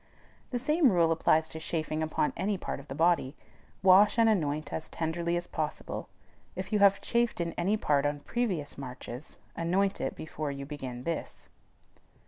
[0.49, 3.35] The same rule applies to chafing upon any part of the body.
[3.83, 6.09] Wash and anoint as tenderly as possible.
[6.55, 11.03] If you have chafed in any part on previous marches, anoint it before you begin
[11.03, 11.49] this.